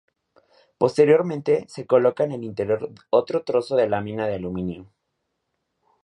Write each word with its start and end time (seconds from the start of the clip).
Posteriormente 0.79 1.65
se 1.69 1.85
coloca 1.85 2.23
en 2.23 2.31
el 2.31 2.43
interior 2.43 2.89
otro 3.11 3.43
trozo 3.43 3.75
de 3.75 3.87
lámina 3.87 4.25
de 4.25 4.33
aluminio. 4.33 4.91